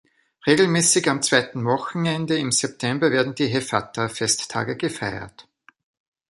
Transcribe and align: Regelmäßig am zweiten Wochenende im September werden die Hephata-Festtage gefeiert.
Regelmäßig 0.47 1.07
am 1.11 1.21
zweiten 1.21 1.63
Wochenende 1.63 2.35
im 2.35 2.51
September 2.51 3.11
werden 3.11 3.35
die 3.35 3.45
Hephata-Festtage 3.45 4.75
gefeiert. 4.75 5.47